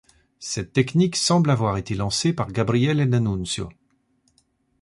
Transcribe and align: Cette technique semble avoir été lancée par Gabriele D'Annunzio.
Cette 0.39 0.73
technique 0.73 1.15
semble 1.15 1.51
avoir 1.51 1.77
été 1.77 1.93
lancée 1.93 2.33
par 2.33 2.51
Gabriele 2.51 3.07
D'Annunzio. 3.07 3.69